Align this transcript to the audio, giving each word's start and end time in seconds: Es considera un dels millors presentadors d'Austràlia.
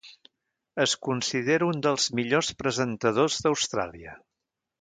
Es 0.85 0.95
considera 1.07 1.69
un 1.73 1.83
dels 1.87 2.09
millors 2.21 2.51
presentadors 2.65 3.41
d'Austràlia. 3.45 4.19